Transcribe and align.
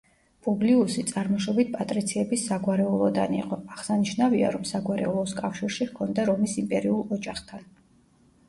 პუბლიუსი 0.45 1.01
წარმოშობით 1.09 1.67
პატრიციების 1.75 2.45
საგვარეულოდან 2.51 3.37
იყო, 3.41 3.59
აღსანიშნავია, 3.75 4.49
რომ 4.57 4.67
საგვარეულოს 4.73 5.37
კავშირში 5.43 5.89
ჰქონდა 5.91 6.27
რომის 6.31 6.57
იმპერიულ 6.63 7.19
ოჯახთან. 7.19 7.71